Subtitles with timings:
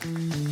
[0.00, 0.45] Mm-hmm.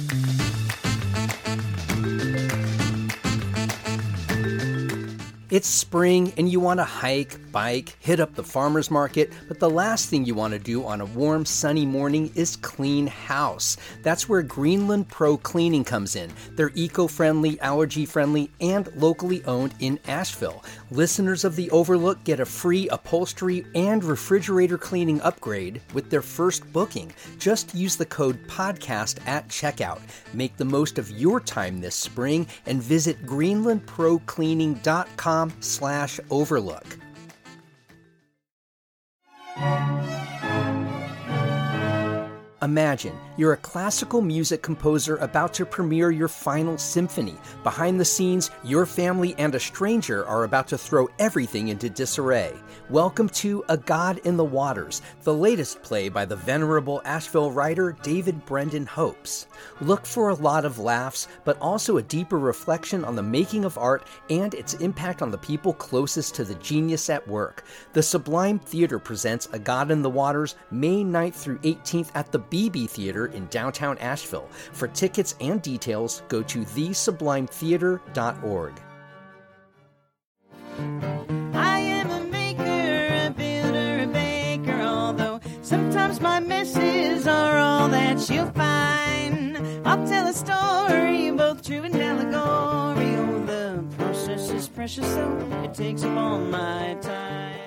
[5.54, 9.70] It's spring and you want to hike, bike, hit up the farmer's market, but the
[9.70, 13.76] last thing you want to do on a warm, sunny morning is clean house.
[14.02, 16.32] That's where Greenland Pro Cleaning comes in.
[16.56, 20.64] They're eco friendly, allergy friendly, and locally owned in Asheville.
[20.90, 26.64] Listeners of The Overlook get a free upholstery and refrigerator cleaning upgrade with their first
[26.72, 27.12] booking.
[27.38, 30.00] Just use the code PODCAST at checkout.
[30.32, 36.86] Make the most of your time this spring and visit greenlandprocleaning.com slash overlook.
[42.64, 47.34] Imagine you're a classical music composer about to premiere your final symphony.
[47.62, 52.54] Behind the scenes, your family and a stranger are about to throw everything into disarray.
[52.88, 57.98] Welcome to A God in the Waters, the latest play by the venerable Asheville writer
[58.02, 59.46] David Brendan Hopes.
[59.80, 63.76] Look for a lot of laughs, but also a deeper reflection on the making of
[63.76, 67.64] art and its impact on the people closest to the genius at work.
[67.92, 72.38] The Sublime Theater presents A God in the Waters May 9th through 18th at the
[72.54, 74.48] BB Theater in downtown Asheville.
[74.70, 78.72] For tickets and details, go to thesublimetheater.org.
[81.52, 88.30] I am a maker, a builder, a baker, although sometimes my messes are all that
[88.30, 89.58] you'll find.
[89.84, 93.16] I'll tell a story, both true and allegory.
[93.46, 97.63] The process is precious, so it takes up all my time.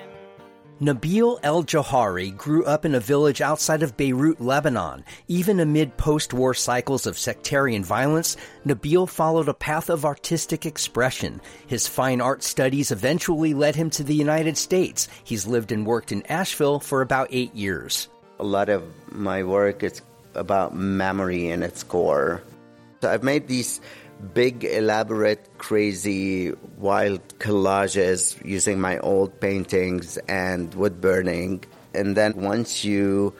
[0.80, 5.04] Nabil El Jaouhari grew up in a village outside of Beirut, Lebanon.
[5.26, 11.40] Even amid post war cycles of sectarian violence, Nabil followed a path of artistic expression.
[11.66, 15.08] His fine art studies eventually led him to the United States.
[15.24, 18.08] He's lived and worked in Asheville for about eight years.
[18.38, 20.00] A lot of my work is
[20.34, 22.40] about memory in its core.
[23.00, 23.80] So I've made these
[24.34, 31.64] big, elaborate, crazy, wild collages using my old paintings and wood burning.
[31.94, 33.34] And then once you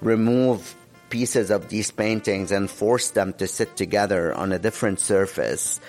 [0.00, 0.74] remove
[1.10, 5.80] pieces of these paintings and force them to sit together on a different surface,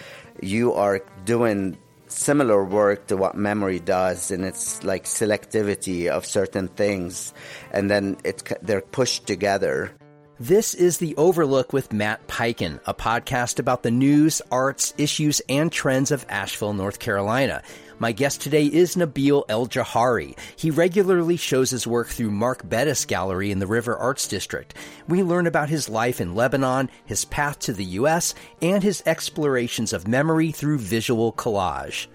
[0.42, 1.78] you are doing
[2.08, 7.34] similar work to what memory does and it's like selectivity of certain things
[7.72, 9.92] and then it's they're pushed together
[10.40, 15.72] this is The Overlook with Matt Peiken, a podcast about the news, arts, issues, and
[15.72, 17.64] trends of Asheville, North Carolina.
[18.00, 20.38] My guest today is Nabil El Jaouhari.
[20.58, 24.74] He regularly shows his work through Mark Bettis Gallery in the River Arts District.
[25.08, 29.94] We learn about his life in Lebanon, his path to the U.S., and his explorations
[29.94, 32.08] of memory through visual collage.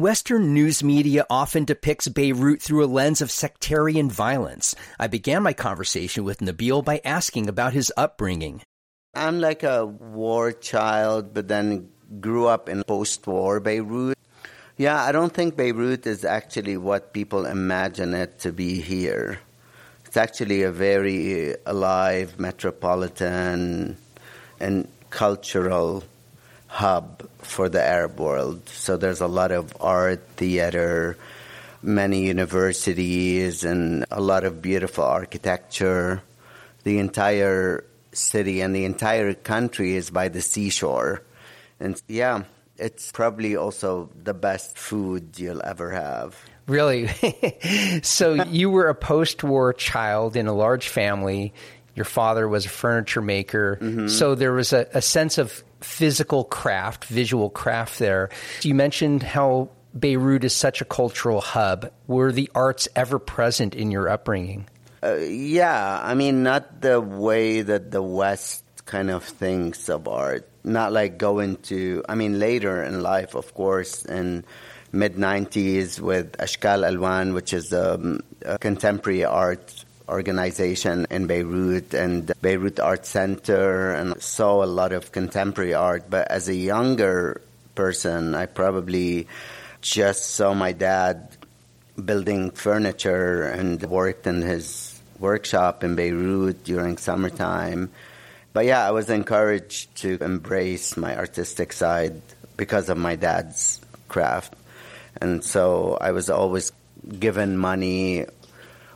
[0.00, 4.74] Western news media often depicts Beirut through a lens of sectarian violence.
[4.98, 8.62] I began my conversation with Nabil by asking about his upbringing.
[9.14, 14.16] I'm like a war child, but then grew up in post war Beirut.
[14.78, 19.38] Yeah, I don't think Beirut is actually what people imagine it to be here.
[20.06, 23.98] It's actually a very alive, metropolitan,
[24.58, 26.04] and cultural
[26.70, 28.66] hub for the Arab world.
[28.68, 31.18] So there's a lot of art, theater,
[31.82, 36.22] many universities, and a lot of beautiful architecture.
[36.84, 41.22] The entire city and the entire country is by the seashore.
[41.80, 42.44] And yeah,
[42.78, 46.38] it's probably also the best food you'll ever have.
[46.68, 47.08] Really?
[48.02, 51.52] so you were a post war child in a large family.
[51.96, 53.76] Your father was a furniture maker.
[53.80, 54.06] Mm-hmm.
[54.06, 58.30] So there was a, a sense of physical craft, visual craft there.
[58.62, 61.90] You mentioned how Beirut is such a cultural hub.
[62.06, 64.68] Were the arts ever present in your upbringing?
[65.02, 70.46] Uh, yeah, I mean, not the way that the West kind of thinks of art.
[70.62, 74.44] Not like going to, I mean, later in life, of course, in
[74.92, 82.32] mid 90s with Ashkal Alwan, which is um, a contemporary art organization in Beirut and
[82.42, 86.10] Beirut Art Center and saw a lot of contemporary art.
[86.10, 87.40] But as a younger
[87.74, 89.28] person, I probably
[89.80, 91.28] just saw my dad
[92.04, 97.90] building furniture and worked in his workshop in Beirut during summertime.
[98.52, 102.20] But yeah, I was encouraged to embrace my artistic side
[102.56, 104.54] because of my dad's craft.
[105.20, 106.72] And so I was always
[107.18, 108.26] given money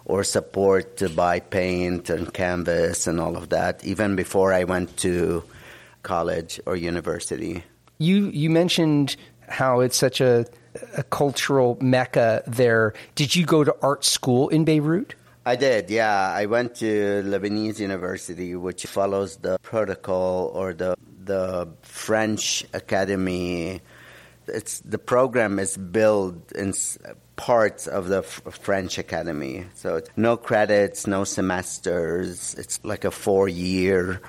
[0.04, 4.96] or support to buy paint and canvas and all of that, even before I went
[4.98, 5.42] to
[6.02, 7.64] college or university.
[7.98, 9.16] You you mentioned
[9.48, 10.46] how it's such a,
[10.96, 12.94] a cultural mecca there.
[13.14, 15.14] Did you go to art school in Beirut?
[15.46, 16.32] I did, yeah.
[16.34, 23.80] I went to Lebanese University, which follows the protocol or the the French Academy.
[24.48, 26.74] It's the program is built in
[27.36, 32.54] parts of the F- French Academy, so no credits, no semesters.
[32.54, 34.20] It's like a four year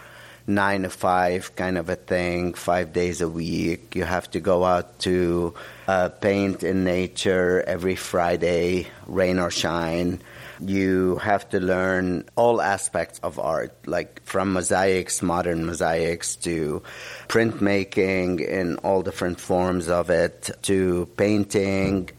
[0.47, 3.95] nine to five kind of a thing, five days a week.
[3.95, 5.53] You have to go out to
[5.87, 10.21] uh, paint in nature every Friday, rain or shine.
[10.59, 16.81] You have to learn all aspects of art, like from mosaics, modern mosaics, to
[17.27, 22.09] printmaking in all different forms of it, to painting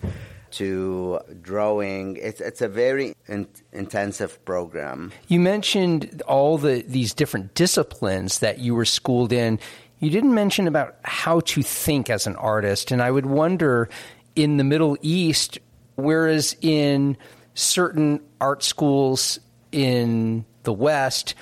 [0.53, 2.17] to drawing.
[2.17, 5.13] It's it's a very in, intensive program.
[5.29, 9.59] You mentioned all the these different disciplines that you were schooled in.
[9.99, 13.89] You didn't mention about how to think as an artist, and I would wonder
[14.35, 15.59] in the Middle East,
[15.97, 17.17] whereas in
[17.57, 19.41] certain art schools
[19.73, 21.35] in the West,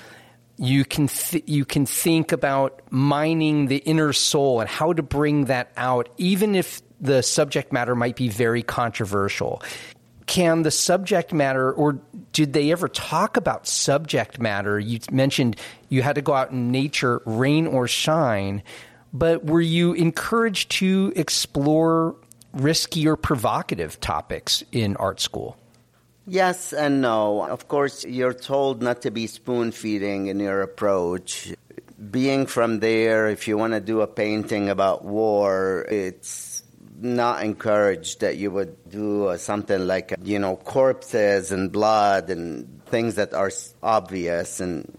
[0.57, 5.45] you can th- you can think about mining the inner soul and how to bring
[5.45, 9.61] that out, even if the subject matter might be very controversial.
[10.25, 11.99] Can the subject matter, or
[12.31, 14.79] did they ever talk about subject matter?
[14.79, 15.57] You mentioned
[15.89, 18.63] you had to go out in nature, rain or shine,
[19.13, 22.15] but were you encouraged to explore
[22.53, 25.57] risky or provocative topics in art school?
[26.27, 27.43] Yes and no.
[27.45, 31.53] Of course, you're told not to be spoon feeding in your approach.
[32.11, 36.63] Being from there, if you want to do a painting about war, it's
[36.99, 42.83] not encouraged that you would do uh, something like you know corpses and blood and
[42.85, 43.51] things that are
[43.83, 44.97] obvious and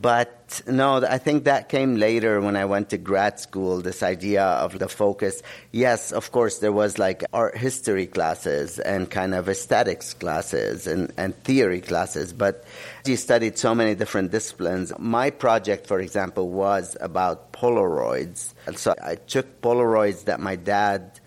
[0.00, 4.44] but no i think that came later when i went to grad school this idea
[4.44, 5.42] of the focus.
[5.72, 11.12] Yes of course there was like art history classes and kind of aesthetics classes and,
[11.16, 12.64] and theory classes but
[13.04, 14.92] you studied so many different disciplines.
[14.98, 18.54] My project for example was about polaroids.
[18.66, 21.20] And so i took polaroids that my dad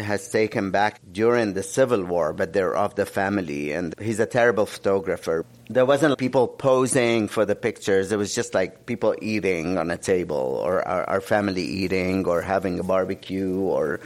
[0.00, 4.26] has taken back during the Civil War, but they're of the family, and he's a
[4.26, 5.44] terrible photographer.
[5.68, 8.10] There wasn't people posing for the pictures.
[8.12, 12.42] It was just like people eating on a table, or our, our family eating, or
[12.42, 14.00] having a barbecue, or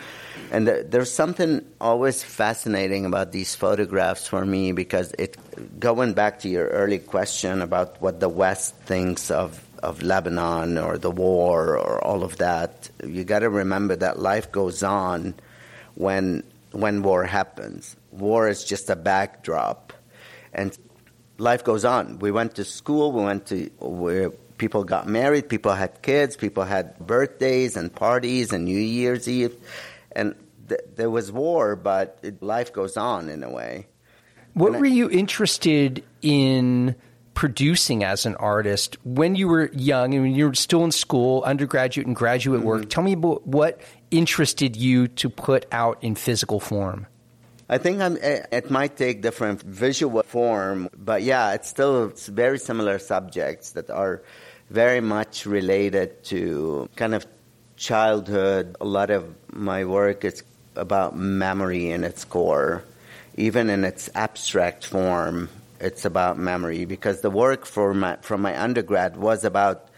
[0.51, 5.37] and there's something always fascinating about these photographs for me because it
[5.81, 10.97] going back to your early question about what the West thinks of of Lebanon or
[10.99, 12.91] the war or all of that.
[13.07, 15.35] You got to remember that life goes on
[15.95, 16.43] when
[16.73, 17.97] when war happens.
[18.11, 19.93] War is just a backdrop,
[20.53, 20.77] and
[21.39, 22.19] life goes on.
[22.19, 23.13] We went to school.
[23.13, 25.49] We went to where people got married.
[25.49, 26.37] People had kids.
[26.37, 29.57] People had birthdays and parties and New Year's Eve,
[30.13, 30.35] and
[30.69, 33.87] th- there was war, but it, life goes on in a way.
[34.55, 36.95] What and were I, you interested in?
[37.35, 41.43] Producing as an artist when you were young and when you were still in school,
[41.43, 42.69] undergraduate and graduate mm-hmm.
[42.69, 42.89] work.
[42.89, 47.07] Tell me about what interested you to put out in physical form?
[47.69, 52.29] I think I'm, eh, it might take different visual form, but yeah, it's still it's
[52.29, 54.23] very similar subjects that are
[54.71, 57.27] very much related to kind of
[57.77, 58.77] childhood.
[58.81, 60.43] A lot of my work is
[60.77, 62.85] about memory in its core,
[63.37, 65.49] even in its abstract form.
[65.85, 69.89] It's about memory because the work for my, from my undergrad was about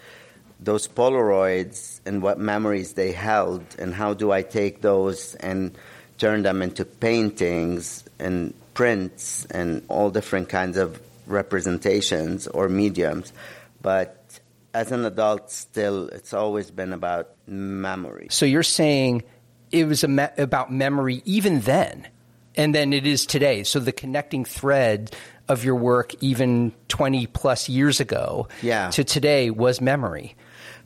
[0.58, 5.76] those Polaroids and what memories they held, and how do I take those and
[6.18, 13.32] turn them into paintings and prints and all different kinds of representations or mediums.
[13.80, 14.40] But
[14.74, 18.26] as an adult, still, it's always been about memory.
[18.30, 19.22] So you're saying
[19.70, 22.08] it was me- about memory even then,
[22.56, 23.62] and then it is today.
[23.62, 25.14] So the connecting thread
[25.48, 28.90] of your work, even 20 plus years ago yeah.
[28.90, 30.36] to today, was memory.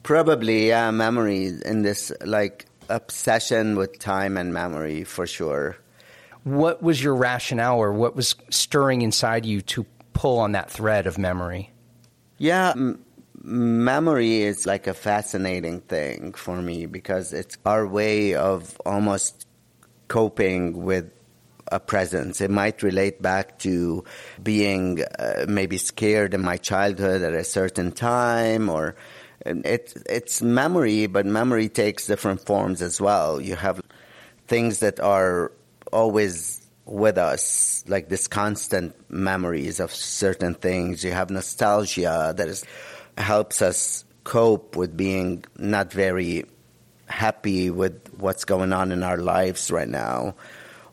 [0.03, 5.77] Probably, yeah, memory in this like obsession with time and memory for sure.
[6.45, 11.07] What was your rationale or what was stirring inside you to pull on that thread
[11.07, 11.71] of memory?
[12.39, 13.05] Yeah, m-
[13.43, 19.47] memory is like a fascinating thing for me because it's our way of almost
[20.09, 21.11] coping with
[21.71, 22.41] a presence.
[22.41, 24.05] It might relate back to
[24.43, 28.97] being uh, maybe scared in my childhood at a certain time or
[29.47, 33.41] it, it's memory, but memory takes different forms as well.
[33.41, 33.81] You have
[34.47, 35.53] things that are
[35.93, 41.05] always with us, like this constant memories of certain things.
[41.05, 42.65] You have nostalgia that is,
[43.17, 46.45] helps us cope with being not very
[47.07, 50.35] happy with what's going on in our lives right now.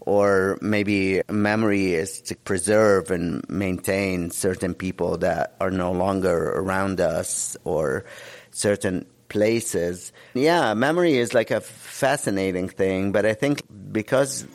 [0.07, 7.01] Or maybe memory is to preserve and maintain certain people that are no longer around
[7.01, 8.05] us or
[8.51, 10.13] certain places.
[10.33, 14.47] Yeah, memory is like a fascinating thing, but I think because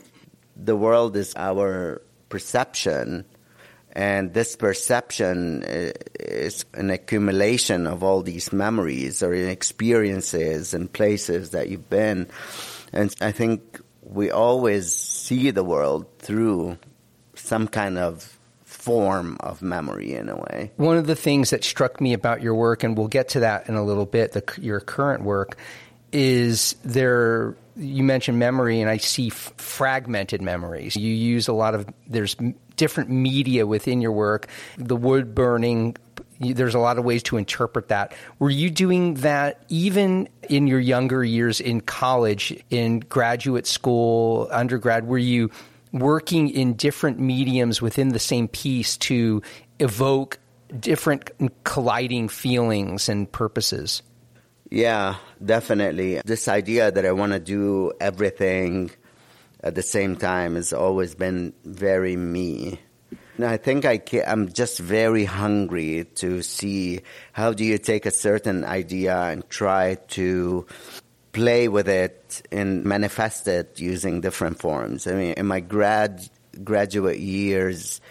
[0.57, 3.27] the world is our perception,
[3.93, 11.51] and this perception eh, is an accumulation of all these memories or experiences and places
[11.51, 12.27] that you've been.
[12.91, 13.82] And I think
[14.15, 16.79] we always see the world through
[17.35, 20.73] some kind of form of memory in a way.
[20.77, 23.69] One of the things that struck me about your work, and we'll get to that
[23.69, 25.57] in a little bit, the, your current work,
[26.13, 27.57] is there.
[27.77, 30.97] You mentioned memory, and I see f- fragmented memories.
[30.97, 32.37] You use a lot of there's
[32.77, 34.49] different media within your work.
[34.77, 35.97] The wood burning
[36.43, 38.15] there's a lot of ways to interpret that.
[38.39, 45.07] Were you doing that even in your younger years in college, in graduate school, undergrad?
[45.07, 45.51] Were you
[45.93, 49.43] working in different mediums within the same piece to
[49.79, 50.39] evoke
[50.79, 51.31] different
[51.65, 54.03] colliding feelings and purposes?
[54.71, 56.23] Yeah, definitely.
[56.25, 58.91] This idea that I want to do everything
[59.63, 62.81] at the same time has always been very me.
[63.41, 67.01] I think I am just very hungry to see
[67.33, 70.67] how do you take a certain idea and try to
[71.33, 75.07] play with it and manifest it using different forms.
[75.07, 76.29] I mean, in my grad
[76.63, 78.03] graduate years,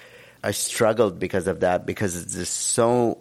[0.43, 3.19] I struggled because of that because it's just so.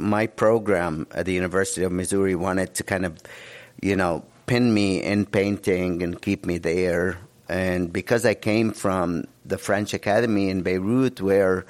[0.00, 3.18] My program at the University of Missouri wanted to kind of,
[3.82, 7.18] you know, pin me in painting and keep me there
[7.48, 11.66] and because I came from the French Academy in Beirut, where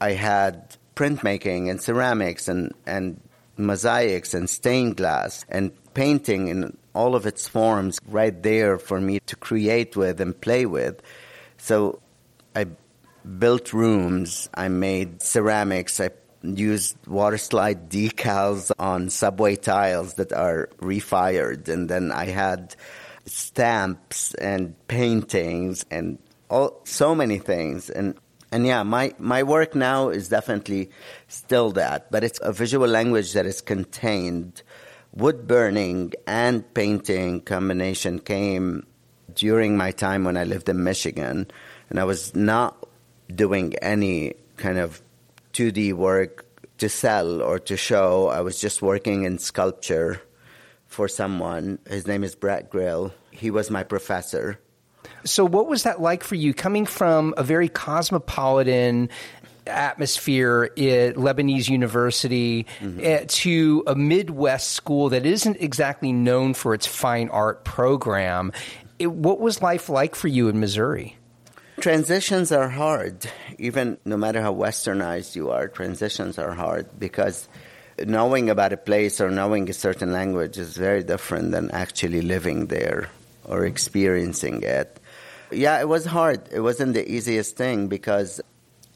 [0.00, 3.20] I had printmaking and ceramics and, and
[3.56, 9.20] mosaics and stained glass and painting in all of its forms right there for me
[9.26, 11.00] to create with and play with.
[11.58, 12.00] So
[12.54, 12.66] I
[13.38, 16.10] built rooms, I made ceramics, I
[16.42, 22.74] used water slide decals on subway tiles that are refired, and then I had
[23.26, 26.18] stamps and paintings and
[26.50, 27.88] all, so many things.
[27.88, 28.14] And
[28.52, 30.90] and yeah, my, my work now is definitely
[31.28, 34.62] still that, but it's a visual language that is contained.
[35.12, 38.86] Wood burning and painting combination came
[39.34, 41.48] during my time when I lived in Michigan,
[41.88, 42.88] and I was not
[43.32, 45.00] doing any kind of
[45.52, 46.44] 2D work
[46.78, 48.28] to sell or to show.
[48.28, 50.20] I was just working in sculpture
[50.88, 51.78] for someone.
[51.88, 53.12] His name is Brett Grill.
[53.30, 54.58] He was my professor.
[55.24, 59.10] So, what was that like for you coming from a very cosmopolitan
[59.66, 63.00] atmosphere at Lebanese University mm-hmm.
[63.02, 68.52] Eh, to a Midwest school that isn't exactly known for its fine art program?
[68.98, 71.16] It, what was life like for you in Missouri?
[71.80, 73.30] Transitions are hard.
[73.58, 77.48] Even no matter how westernized you are, transitions are hard because
[78.04, 82.66] knowing about a place or knowing a certain language is very different than actually living
[82.66, 83.08] there
[83.44, 85.00] or experiencing it.
[85.50, 86.48] Yeah, it was hard.
[86.52, 88.40] It wasn't the easiest thing because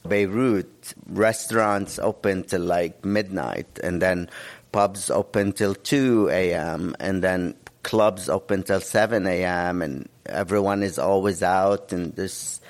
[0.06, 4.28] Beirut restaurants open till like midnight and then
[4.72, 6.94] pubs open till 2 a.m.
[7.00, 9.82] and then clubs open till 7 a.m.
[9.82, 12.60] and everyone is always out and there's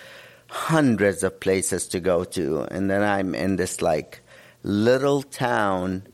[0.49, 4.21] hundreds of places to go to and then I'm in this like
[4.63, 6.05] little town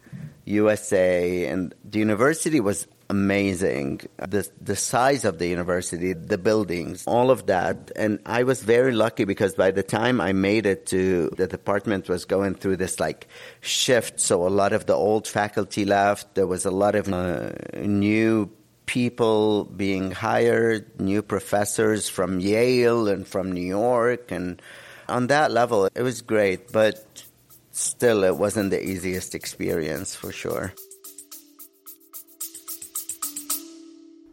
[0.51, 4.01] USA, and the university was amazing.
[4.17, 8.93] The the size of the university, the buildings, all of that, and I was very
[8.93, 13.01] lucky because by the time I made it to the department was going through this
[13.01, 13.27] like
[13.61, 14.21] shift.
[14.21, 16.37] So a lot of the old faculty left.
[16.37, 18.49] There was a lot of uh, new
[18.87, 24.63] people being hired, new professors from Yale and from New York, and
[25.09, 26.71] on that level, it was great.
[26.71, 27.05] But
[27.73, 30.73] still, it wasn't the easiest experience for sure.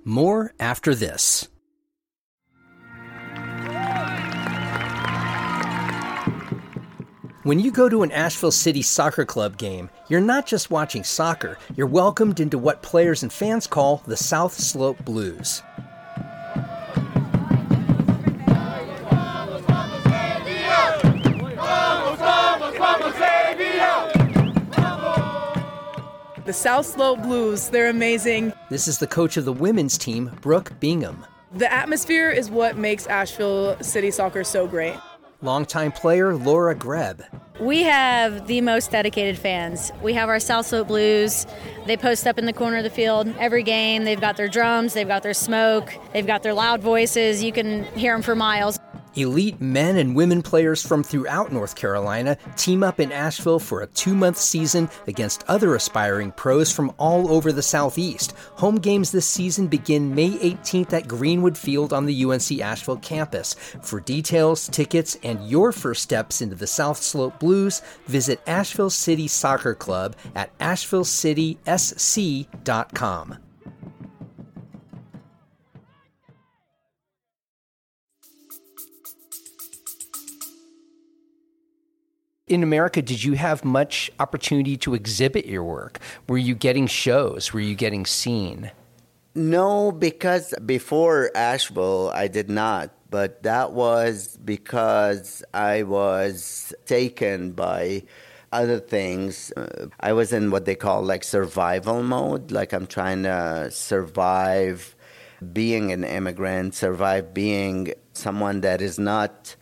[0.08, 1.50] More after this.
[7.44, 11.58] When you go to an Asheville City Soccer Club game, you're not just watching soccer,
[11.76, 15.62] you're welcomed into what players and fans call the South Slope Blues.
[26.58, 28.52] South Slope Blues, they're amazing.
[28.72, 31.24] This is the coach of the women's team, Brooke Bingham.
[31.54, 34.96] The atmosphere is what makes Asheville City Soccer so great.
[35.44, 37.22] Longtime player Laura Greb.
[37.60, 39.92] We have the most dedicated fans.
[40.02, 41.46] We have our South Slope Blues.
[41.86, 44.04] They post up in the corner of the field every game.
[44.04, 47.44] They've got their drums, they've got their smoke, they've got their loud voices.
[47.44, 48.80] You can hear them for miles.
[49.18, 53.88] Elite men and women players from throughout North Carolina team up in Asheville for a
[53.88, 58.36] two month season against other aspiring pros from all over the Southeast.
[58.58, 63.56] Home games this season begin May 18th at Greenwood Field on the UNC Asheville campus.
[63.82, 69.28] For details, tickets, and your first steps into the South Slope Blues, visit Asheville City
[69.28, 73.47] Soccer Club at ashevillecitysc.com.
[82.48, 86.00] in America, did you have much opportunity to exhibit your work?
[86.30, 87.54] Were you getting shows?
[87.54, 88.72] Were you getting seen?
[89.36, 92.92] No, because before Asheville, I did not.
[93.10, 98.04] But that was because I was taken by
[98.52, 99.52] other things.
[99.56, 102.52] Uh, I was in what they call like survival mode.
[102.52, 104.96] Like I'm trying to survive
[105.54, 109.56] being an immigrant, survive being someone that is not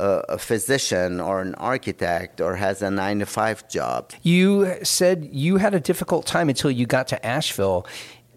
[0.00, 4.12] a, physician or an architect or has a nine to five job.
[4.22, 7.86] You said you had a difficult time until you got to Asheville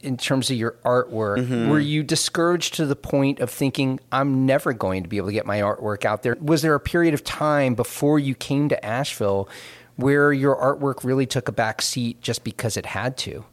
[0.02, 1.38] in terms of your artwork.
[1.40, 1.70] Mm-hmm.
[1.70, 5.34] Were you discouraged to the point of thinking, I'm never going to be able to
[5.34, 6.38] get my artwork out there?
[6.42, 9.48] Was there a period of time before you came to Asheville
[9.96, 13.46] where your artwork really took a back seat just because it had to?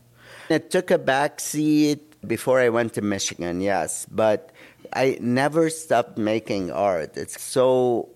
[0.49, 4.07] It took a back seat before I went to Michigan, yes.
[4.11, 4.51] But
[4.93, 7.17] I never stopped making art.
[7.17, 8.09] It's so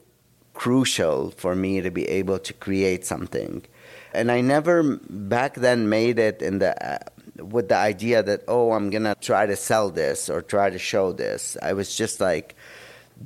[0.55, 3.65] crucial for me to be able to create something.
[4.13, 6.99] And I never back then made it in the uh,
[7.45, 10.79] with the idea that oh I'm going to try to sell this or try to
[10.79, 11.57] show this.
[11.61, 12.55] I was just like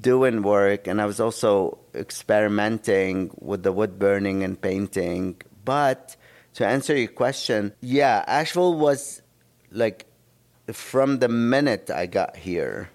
[0.00, 5.40] doing work and I was also experimenting with the wood burning and painting.
[5.64, 6.16] But
[6.54, 9.20] to answer your question, yeah, Asheville was
[9.70, 10.06] like
[10.72, 12.90] from the minute I got here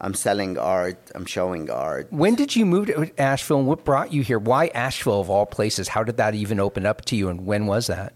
[0.00, 0.98] I'm selling art.
[1.14, 2.08] I'm showing art.
[2.10, 3.58] When did you move to Asheville?
[3.58, 4.38] And what brought you here?
[4.38, 5.88] Why Asheville of all places?
[5.88, 7.28] How did that even open up to you?
[7.28, 8.14] And when was that?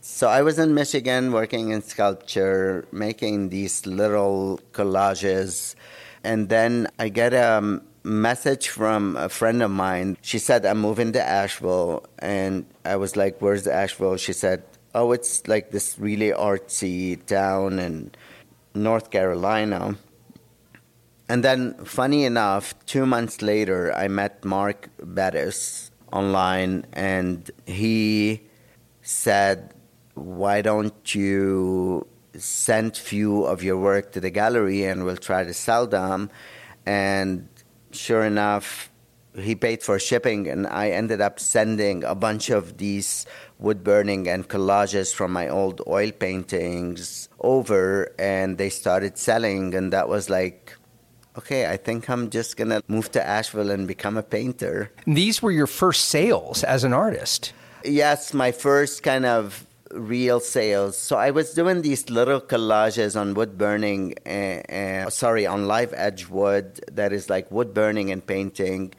[0.00, 5.74] So I was in Michigan working in sculpture, making these little collages,
[6.22, 10.18] and then I get a message from a friend of mine.
[10.20, 14.62] She said I'm moving to Asheville, and I was like, "Where's Asheville?" She said,
[14.94, 18.12] "Oh, it's like this really artsy town in
[18.74, 19.96] North Carolina."
[21.28, 28.42] And then, funny enough, two months later, I met Mark Bettis online, and he
[29.00, 29.72] said,
[30.14, 32.06] "Why don't you
[32.36, 36.30] send few of your work to the gallery, and we'll try to sell them?"
[36.84, 37.48] And
[37.90, 38.90] sure enough,
[39.34, 43.26] he paid for shipping, and I ended up sending a bunch of these
[43.58, 49.92] wood burning and collages from my old oil paintings over, and they started selling, and
[49.92, 50.76] that was like
[51.36, 54.90] okay, I think I'm just going to move to Asheville and become a painter.
[55.06, 57.52] These were your first sales as an artist.
[57.84, 60.96] Yes, my first kind of real sales.
[60.96, 65.92] So I was doing these little collages on wood burning, uh, uh, sorry, on live
[65.96, 68.94] edge wood that is like wood burning and painting.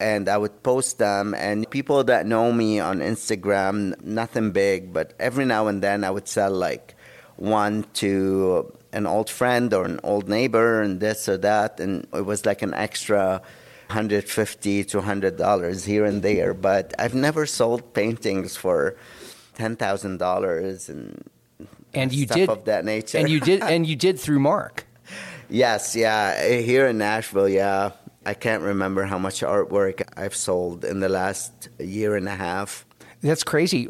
[0.00, 5.12] And I would post them, and people that know me on Instagram, nothing big, but
[5.20, 6.96] every now and then I would sell like
[7.36, 12.24] one to an old friend or an old neighbor and this or that and it
[12.24, 13.40] was like an extra
[13.86, 16.54] 150 to 100 dollars here and there.
[16.54, 18.96] But i've never sold paintings for
[19.56, 21.24] $10000 and
[21.92, 23.18] and you did of that nature.
[23.18, 24.86] and you did and you did through mark.
[25.48, 26.48] Yes yeah.
[26.48, 27.92] Here in Asheville yeah.
[28.26, 32.84] I can't remember how much artwork i've sold in the last year and a half.
[33.22, 33.86] That's crazy.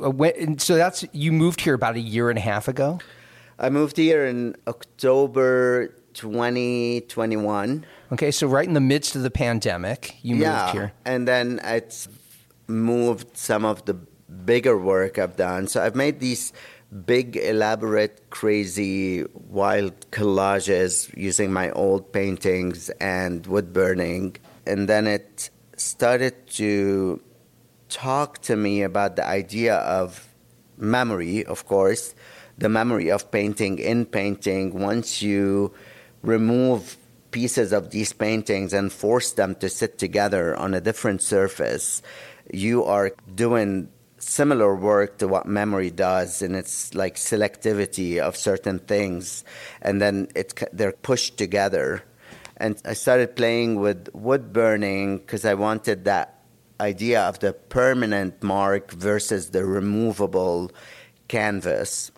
[0.59, 2.99] So that's you moved here about a year and a half ago
[3.63, 7.85] I moved here in October 2021.
[8.11, 10.93] Okay, so right in the midst of the pandemic, you yeah, moved here.
[11.05, 12.09] And then it's
[12.69, 15.69] moved some of the bigger work I've done.
[15.69, 16.55] So I've made these
[17.05, 24.37] big, elaborate, crazy, wild collages using my old paintings and wood burning.
[24.67, 27.21] And then it started to
[27.91, 30.31] talk to me about the idea of
[30.79, 32.15] memory, of course,
[32.61, 35.73] the memory of painting in painting once you
[36.23, 36.97] remove
[37.31, 42.03] pieces of these paintings and force them to sit together on a different surface,
[42.53, 48.79] you are doing similar work to what memory does and it's like selectivity of certain
[48.79, 49.43] things
[49.81, 52.03] and then it, they're pushed together.
[52.59, 56.45] And i started playing with wood burning because i wanted that
[56.79, 60.71] idea of the permanent mark versus the removable
[61.29, 62.13] canvas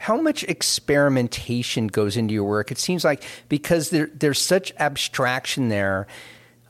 [0.00, 2.70] how much experimentation goes into your work?
[2.70, 6.06] It seems like because there, there's such abstraction there,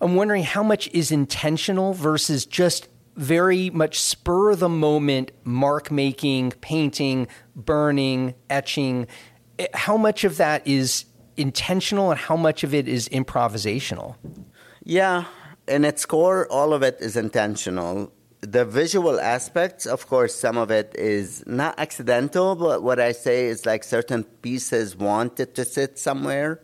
[0.01, 5.91] I'm wondering how much is intentional versus just very much spur of the moment mark
[5.91, 9.07] making, painting, burning, etching.
[9.59, 11.05] Eh, how much of that is
[11.37, 14.17] intentional and how much of it is improvisational?
[14.83, 15.25] Yeah,
[15.67, 18.13] in its core, all of it is intentional.
[18.45, 23.47] The visual aspects, of course, some of it is not accidental, but what I say
[23.47, 26.61] is like certain pieces wanted to sit somewhere.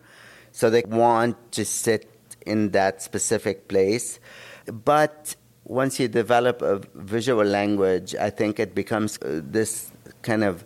[0.53, 2.11] So they want to sit
[2.45, 4.21] in that specific place.
[4.67, 9.91] But once you develop a visual language, I think it becomes uh, this
[10.21, 10.65] kind of,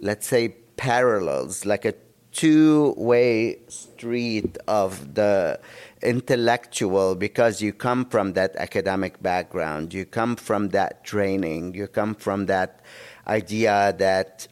[0.00, 1.94] let's say, parallels, like a
[2.32, 5.60] two way street of the
[6.02, 12.14] intellectual because you come from that academic background, you come from that training, you come
[12.14, 12.80] from that
[13.26, 14.48] idea that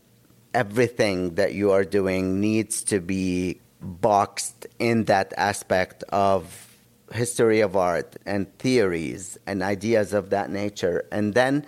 [0.54, 6.66] everything that you are doing needs to be boxed in that aspect of
[7.12, 11.04] history of art and theories and ideas of that nature.
[11.12, 11.66] And then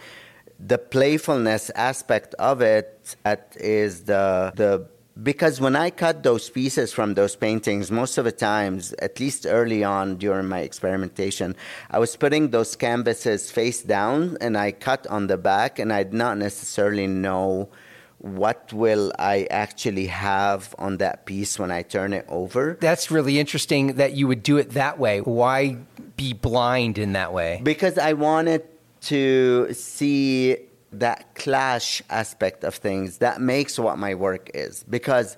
[0.58, 4.88] the playfulness aspect of it that is the the
[5.22, 9.46] because when I cut those pieces from those paintings, most of the times, at least
[9.46, 11.56] early on during my experimentation,
[11.90, 16.04] I was putting those canvases face down and I cut on the back, and I
[16.04, 17.68] did not necessarily know
[18.18, 22.76] what will I actually have on that piece when I turn it over.
[22.80, 25.20] That's really interesting that you would do it that way.
[25.20, 25.78] Why
[26.16, 27.60] be blind in that way?
[27.62, 28.64] Because I wanted
[29.02, 30.56] to see
[30.92, 35.36] that clash aspect of things that makes what my work is because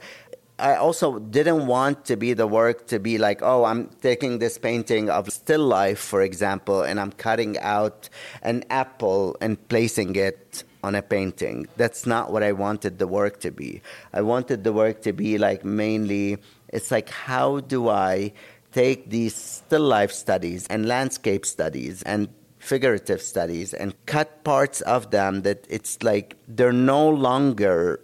[0.61, 4.59] I also didn't want to be the work to be like, oh, I'm taking this
[4.59, 8.11] painting of still life, for example, and I'm cutting out
[8.43, 11.67] an apple and placing it on a painting.
[11.77, 13.81] That's not what I wanted the work to be.
[14.13, 18.33] I wanted the work to be like mainly, it's like, how do I
[18.73, 22.29] take these still life studies and landscape studies and
[22.61, 28.01] figurative studies and cut parts of them that it's like they're no longer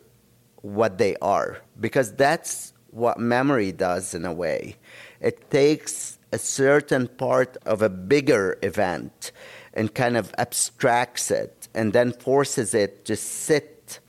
[0.62, 1.58] what they are.
[1.78, 4.76] Because that's what memory does in a way.
[5.20, 9.30] It takes a certain part of a bigger event
[9.74, 14.00] and kind of abstracts it and then forces it to sit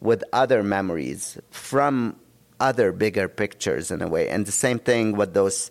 [0.00, 2.16] with other memories from
[2.60, 4.28] other bigger pictures in a way.
[4.28, 5.70] And the same thing what those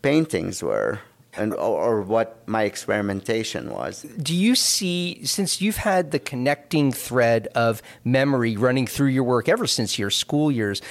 [0.00, 1.00] paintings were
[1.36, 4.02] and or, what my experimentation was.
[4.02, 9.48] Do you see since you've had the connecting thread of memory running through your work
[9.48, 10.82] ever since your school years,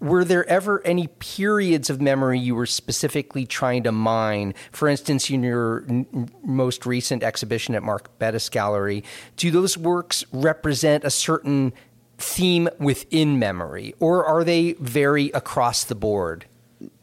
[0.00, 4.54] were there ever any periods of memory you were specifically trying to mine?
[4.70, 9.02] For instance, in your n- most recent exhibition at Mark Bettis Gallery,
[9.36, 11.72] do those works represent a certain
[12.18, 16.46] theme within memory, or are they very across the board?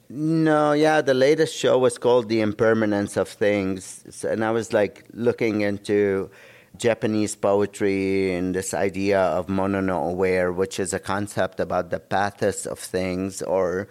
[0.09, 4.23] No, yeah, the latest show was called The Impermanence of Things.
[4.23, 6.29] And I was like looking into
[6.77, 11.99] Japanese poetry and this idea of mono no aware, which is a concept about the
[11.99, 13.87] pathos of things or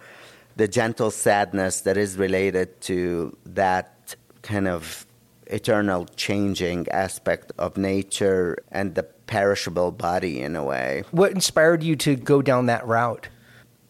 [0.55, 5.05] the gentle sadness that is related to that kind of
[5.47, 11.03] eternal changing aspect of nature and the perishable body in a way.
[11.11, 13.27] What inspired you to go down that route?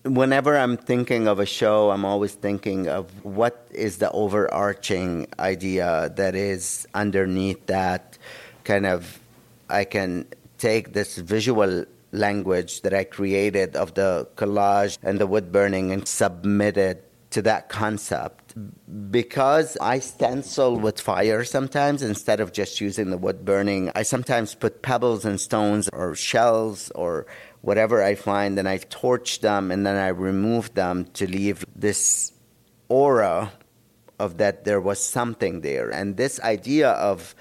[0.06, 6.13] Whenever I'm thinking of a show, I'm always thinking of what is the overarching idea
[6.15, 8.18] that is underneath that
[8.63, 9.20] kind of
[9.70, 15.52] I can take this visual language that I created of the collage and the wood
[15.52, 18.54] burning and submit it to that concept.
[19.12, 24.56] Because I stencil with fire sometimes instead of just using the wood burning, I sometimes
[24.56, 27.26] put pebbles and stones or shells or
[27.65, 32.32] whatever I find, and I torch them and then I remove them to leave this
[32.89, 33.51] aura
[34.19, 35.89] of that there was something there.
[35.89, 37.34] And this idea of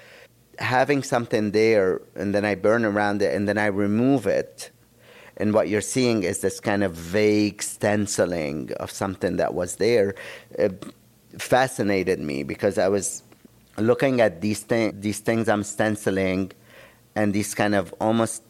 [0.57, 4.71] having something there and then I burn around it and then I remove it.
[5.37, 10.15] And what you're seeing is this kind of vague stenciling of something that was there.
[10.51, 10.85] It
[11.37, 13.21] fascinated me because I was
[13.77, 16.51] looking at these, thi- these things I'm stenciling
[17.13, 18.41] and these kind of almost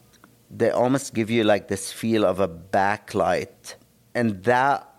[0.49, 3.75] they almost give you like this feel of a backlight.
[4.13, 4.89] And that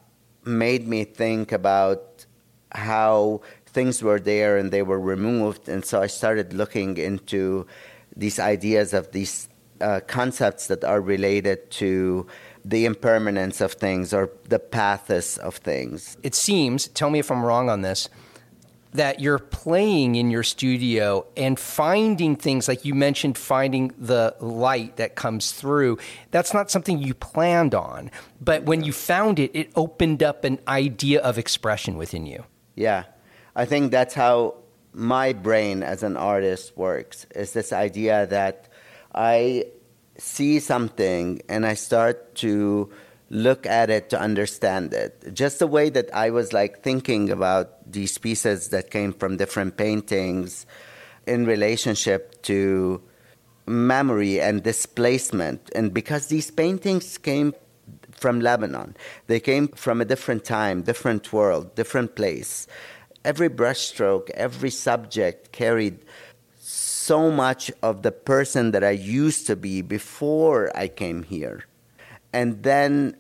[0.45, 2.27] made me think about
[2.73, 5.69] how things were there and they were removed.
[5.69, 7.67] And so I started looking into
[8.17, 9.49] these ideas of these
[9.81, 12.27] uh, concepts that are related to
[12.65, 16.17] the impermanence of things or the pathos of things.
[16.23, 18.09] It seems, tell me if I'm wrong on this,
[18.97, 24.97] that you're playing in your studio and finding things like you mentioned finding the light
[24.97, 25.99] that comes through
[26.31, 30.59] that's not something you planned on but when you found it it opened up an
[30.69, 33.05] idea of expression within you yeah
[33.57, 34.57] I think that's how
[34.93, 37.27] my brain as an artist works.
[37.35, 38.69] Is this idea that
[39.15, 39.65] I
[40.19, 42.91] see something and I start to
[43.29, 45.35] look at it to understand it.
[45.35, 49.77] Just the way that I was like thinking about these pieces that came from different
[49.77, 50.67] paintings
[51.27, 53.03] in relationship to
[53.67, 55.71] memory and displacement.
[55.75, 57.55] And because these paintings came
[58.13, 62.67] from Lebanon, they came from a different time, different world, different place.
[63.25, 65.99] Every brushstroke, every subject carried
[66.61, 71.65] so much of the person that I used to be before I came here.
[72.33, 73.17] And then,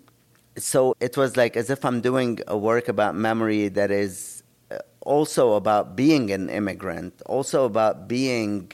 [0.56, 4.78] so it was like as if I'm doing a work about memory that is uh,
[5.02, 8.72] also about being an immigrant, also about being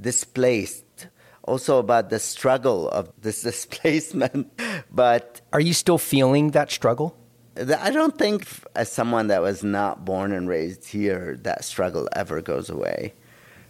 [0.00, 1.08] displaced,
[1.42, 4.52] also about the struggle of this displacement.
[4.90, 7.16] but are you still feeling that struggle?
[7.56, 12.40] I don't think, as someone that was not born and raised here, that struggle ever
[12.40, 13.12] goes away.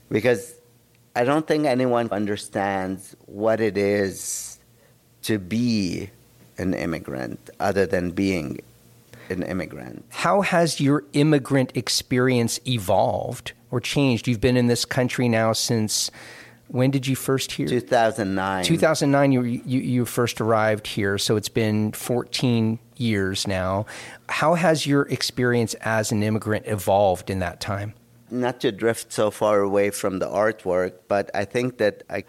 [0.09, 0.55] Because
[1.16, 4.52] I don't think anyone understands what it is
[5.22, 6.11] to be
[6.58, 8.61] an immigrant other than being
[9.28, 10.04] an immigrant.
[10.11, 14.28] How has your immigrant experience evolved or changed?
[14.28, 16.11] You've been in this country now since
[16.68, 17.66] when did you first hear?
[17.68, 18.64] 2009.
[18.64, 23.85] 2009, you, you, you first arrived here, so it's been 14 years now.
[24.28, 27.92] How has your experience as an immigrant evolved in that time?
[28.30, 32.24] Not to drift so far away from the artwork, but I think that I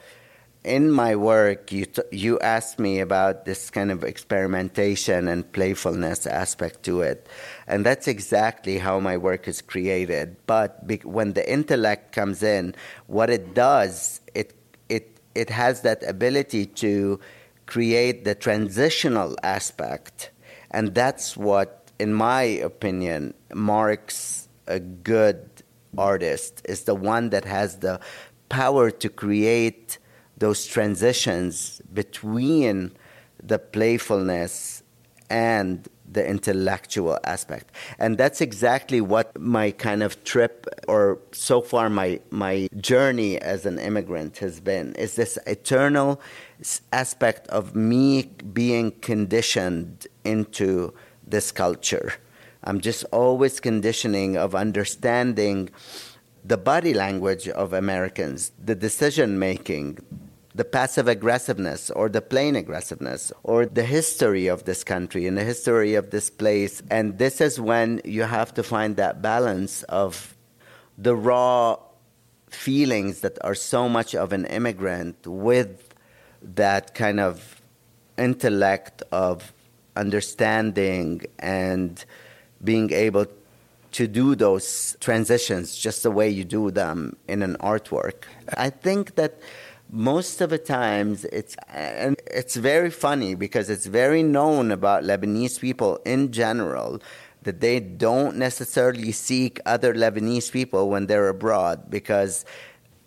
[0.63, 6.25] in my work, you, t- you asked me about this kind of experimentation and playfulness
[6.25, 7.27] aspect to it.
[7.67, 10.37] And that's exactly how my work is created.
[10.47, 12.75] But be- when the intellect comes in,
[13.07, 14.53] what it does, it,
[14.87, 17.19] it, it has that ability to
[17.65, 20.31] create the transitional aspect.
[20.71, 25.49] And that's what, in my opinion, marks a good
[25.97, 27.99] artist, is the one that has the
[28.47, 29.97] power to create
[30.43, 32.91] those transitions between
[33.41, 34.83] the playfulness
[35.29, 37.71] and the intellectual aspect.
[37.97, 43.65] And that's exactly what my kind of trip or so far my my journey as
[43.65, 46.19] an immigrant has been is this eternal
[46.91, 48.23] aspect of me
[48.61, 50.93] being conditioned into
[51.25, 52.09] this culture.
[52.65, 55.69] I'm just always conditioning of understanding
[56.43, 59.99] the body language of Americans, the decision making,
[60.55, 65.43] the passive aggressiveness or the plain aggressiveness or the history of this country and the
[65.43, 66.81] history of this place.
[66.91, 70.35] And this is when you have to find that balance of
[70.97, 71.77] the raw
[72.49, 75.93] feelings that are so much of an immigrant with
[76.41, 77.61] that kind of
[78.17, 79.53] intellect of
[79.95, 82.05] understanding and
[82.63, 83.25] being able
[83.91, 88.23] to do those transitions just the way you do them in an artwork.
[88.55, 89.39] I think that
[89.93, 95.59] most of the times it's and it's very funny because it's very known about Lebanese
[95.59, 96.99] people in general
[97.43, 102.43] that they don't necessarily seek other Lebanese people when they're abroad because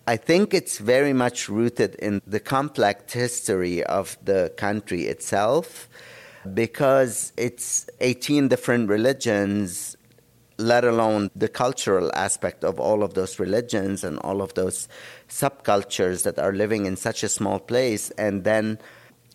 [0.07, 5.89] I think it's very much rooted in the complex history of the country itself
[6.55, 9.97] because it's 18 different religions
[10.59, 14.89] let alone the cultural aspect of all of those religions and all of those
[15.29, 18.11] subcultures that are living in such a small place.
[18.13, 18.79] And then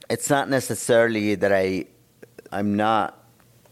[0.09, 1.85] it's not necessarily that I,
[2.51, 3.17] I'm not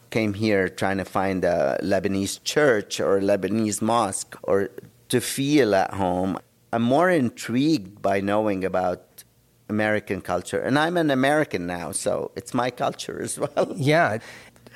[0.10, 4.70] came here trying to find a Lebanese church or a Lebanese mosque or
[5.10, 6.38] to feel at home.
[6.74, 9.24] I'm more intrigued by knowing about
[9.70, 10.60] American culture.
[10.60, 13.74] And I'm an American now, so it's my culture as well.
[13.76, 14.20] Yeah.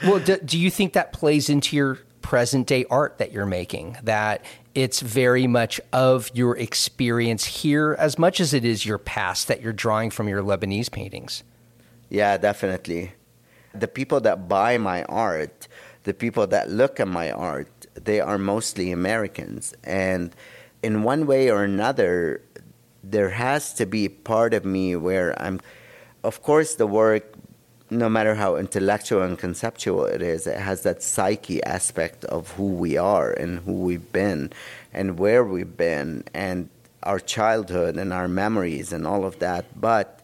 [0.03, 3.97] Well, do, do you think that plays into your present day art that you're making,
[4.01, 9.47] that it's very much of your experience here as much as it is your past
[9.47, 11.43] that you're drawing from your Lebanese paintings.
[12.09, 13.11] Yeah, definitely.
[13.75, 15.67] The people that buy my art,
[16.03, 19.75] the people that look at my art, they are mostly Americans.
[19.83, 20.35] And
[20.81, 22.41] in one way or another,
[23.03, 25.59] there has to be part of me where I'm,
[26.23, 27.32] of course, the work
[27.97, 32.67] no matter how intellectual and conceptual it is, it has that psyche aspect of who
[32.67, 34.51] we are and who we've been
[34.93, 36.69] and where we've been and
[37.03, 39.65] our childhood and our memories and all of that.
[39.79, 40.21] But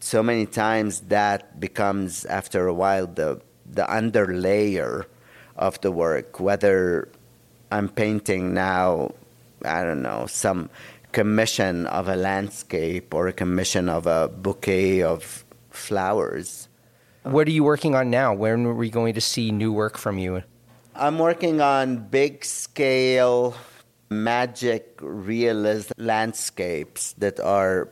[0.00, 5.04] so many times that becomes, after a while, the, the underlayer
[5.56, 7.08] of the work, whether
[7.70, 9.12] I'm painting now,
[9.64, 10.70] I don't know, some
[11.12, 16.68] commission of a landscape or a commission of a bouquet of flowers
[17.22, 18.34] what are you working on now?
[18.34, 20.42] When are we going to see new work from you?
[20.94, 23.54] I'm working on big scale
[24.10, 27.88] magic realist landscapes that are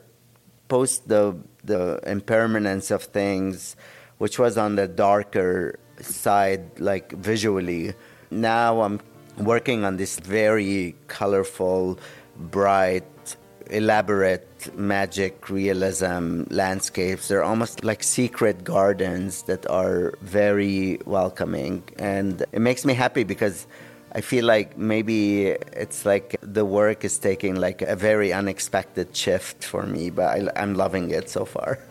[0.68, 3.76] post the the impermanence of things,
[4.18, 7.94] which was on the darker side, like visually.
[8.30, 9.00] Now I'm
[9.38, 11.98] working on this very colorful,
[12.36, 13.04] bright,
[13.70, 17.28] elaborate magic realism landscapes.
[17.28, 21.83] They're almost like secret gardens that are very welcoming.
[21.98, 23.66] And it makes me happy because
[24.12, 29.64] I feel like maybe it's like the work is taking like a very unexpected shift
[29.64, 31.78] for me, but I, I'm loving it so far.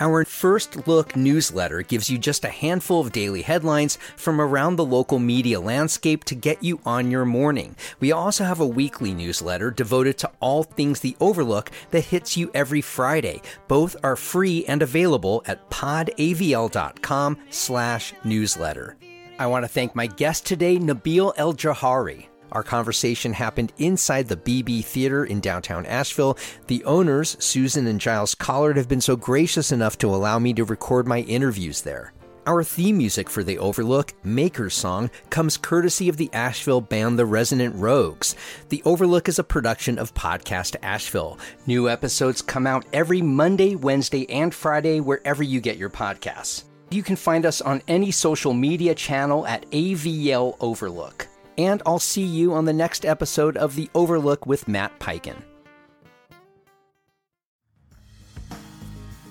[0.00, 4.84] Our first look newsletter gives you just a handful of daily headlines from around the
[4.84, 7.76] local media landscape to get you on your morning.
[8.00, 12.50] We also have a weekly newsletter devoted to all things the Overlook that hits you
[12.54, 13.42] every Friday.
[13.68, 18.96] Both are free and available at podavl.com slash newsletter.
[19.38, 22.29] I want to thank my guest today, Nabil El Jaouhari.
[22.52, 26.36] Our conversation happened inside the BeBe Theater in downtown Asheville.
[26.66, 30.64] The owners, Susan and Giles Collard, have been so gracious enough to allow me to
[30.64, 32.12] record my interviews there.
[32.46, 37.26] Our theme music for The Overlook, Maker's Song, comes courtesy of the Asheville band The
[37.26, 38.34] Resonant Rogues.
[38.70, 41.38] The Overlook is a production of Podcast Asheville.
[41.66, 46.64] New episodes come out every Monday, Wednesday, and Friday wherever you get your podcasts.
[46.90, 51.29] You can find us on any social media channel at AVL Overlook
[51.60, 55.36] and I'll see you on the next episode of The Overlook with Matt Peiken.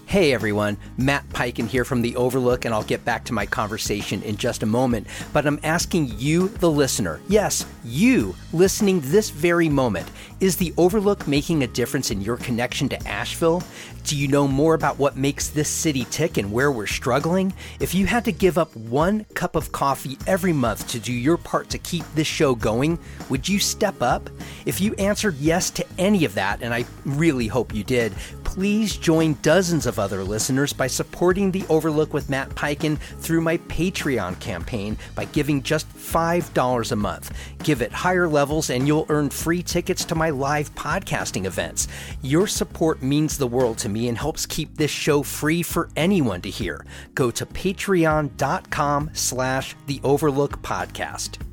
[0.06, 4.22] Hey everyone, Matt Peiken here from The Overlook, and I'll get back to my conversation
[4.24, 5.08] in just a moment.
[5.34, 10.10] But I'm asking you, the listener, yes, you listening this very moment,
[10.40, 13.62] is The Overlook making a difference in your connection to Asheville?
[14.04, 17.54] Do you know more about what makes this city tick and where we're struggling?
[17.80, 21.38] If you had to give up one cup of coffee every month to do your
[21.38, 22.98] part to keep this show going,
[23.30, 24.30] would you step up?
[24.66, 28.96] If you answered yes to any of that, and I really hope you did, please
[28.98, 34.40] join dozens of other listeners by supporting The Overlook with Matt Peiken through my Patreon
[34.40, 37.32] campaign by giving just $5 a month.
[37.64, 41.88] Give it higher levels and you'll earn free tickets to my live podcasting events.
[42.22, 46.42] Your support means the world to me and helps keep this show free for anyone
[46.42, 46.86] to hear.
[47.16, 51.49] Go to patreon.com slash the Overlook Podcast.